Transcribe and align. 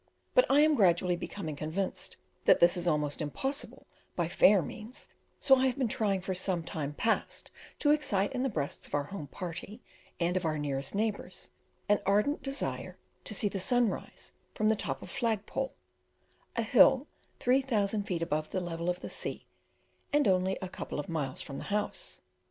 But 0.33 0.49
I 0.49 0.61
am 0.61 0.73
gradually 0.73 1.15
becoming 1.15 1.55
convinced 1.55 2.17
that 2.45 2.59
this 2.59 2.75
is 2.75 2.87
almost 2.87 3.21
impossible 3.21 3.85
by 4.15 4.27
fair 4.29 4.63
means, 4.63 5.07
so 5.39 5.55
I 5.57 5.67
have 5.67 5.77
been 5.77 5.87
trying 5.87 6.21
for 6.21 6.33
some 6.33 6.63
time 6.63 6.95
past 6.95 7.51
to 7.77 7.91
excite 7.91 8.33
in 8.33 8.41
the 8.41 8.49
breasts 8.49 8.87
of 8.87 8.95
our 8.95 9.03
home 9.03 9.27
party 9.27 9.79
and 10.19 10.35
of 10.35 10.43
our 10.43 10.57
nearest 10.57 10.95
neighbours 10.95 11.51
an 11.87 11.99
ardent 12.07 12.41
desire 12.41 12.97
to 13.25 13.35
see 13.35 13.47
the 13.47 13.59
sun 13.59 13.89
rise 13.89 14.31
from 14.55 14.69
the 14.69 14.75
top 14.75 15.03
of 15.03 15.11
"Flagpole," 15.11 15.75
a 16.55 16.63
hill 16.63 17.05
3,000 17.39 18.01
feet 18.01 18.23
above 18.23 18.49
the 18.49 18.59
level 18.59 18.89
of 18.89 19.01
the 19.01 19.07
sea, 19.09 19.45
and 20.11 20.27
only 20.27 20.57
a: 20.63 20.67
couple 20.67 20.99
of 20.99 21.09
miles 21.09 21.43
from 21.43 21.59
the 21.59 21.65
house. 21.65 22.17